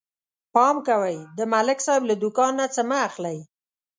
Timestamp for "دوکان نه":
2.23-2.65